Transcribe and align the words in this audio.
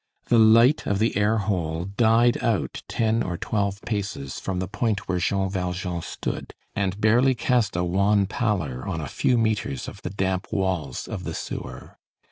The 0.29 0.39
light 0.39 0.87
of 0.87 0.97
the 0.97 1.15
air 1.15 1.37
hole 1.37 1.85
died 1.85 2.43
out 2.43 2.81
ten 2.87 3.21
or 3.21 3.37
twelve 3.37 3.79
paces 3.83 4.39
from 4.39 4.57
the 4.57 4.67
point 4.67 5.07
where 5.07 5.19
Jean 5.19 5.47
Valjean 5.47 6.01
stood, 6.01 6.55
and 6.75 6.99
barely 6.99 7.35
cast 7.35 7.75
a 7.75 7.83
wan 7.83 8.25
pallor 8.25 8.83
on 8.87 8.99
a 8.99 9.07
few 9.07 9.37
metres 9.37 9.87
of 9.87 10.01
the 10.01 10.09
damp 10.09 10.47
walls 10.51 11.07
of 11.07 11.23
the 11.23 11.35
sewer. 11.35 11.99